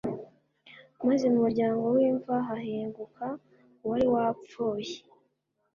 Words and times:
maze 1.07 1.25
mu 1.31 1.39
muryango 1.43 1.83
w'imva 1.95 2.35
hahinguka 2.47 3.25
uwari 3.83 4.05
wapfuye. 4.13 4.95